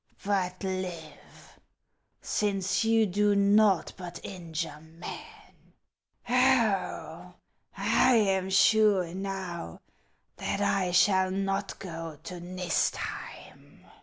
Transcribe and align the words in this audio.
But 0.25 0.63
live, 0.63 1.59
since 2.23 2.83
you 2.83 3.05
do 3.05 3.35
naught 3.35 3.93
but 3.97 4.19
injure 4.25 4.81
men. 4.81 5.75
Oh, 6.27 7.35
I 7.77 8.15
am 8.15 8.49
sure 8.49 9.13
now 9.13 9.81
that 10.37 10.59
I 10.59 10.89
shall 10.89 11.29
not 11.29 11.77
go 11.77 12.17
to 12.23 12.39
Nistheim 12.39 13.85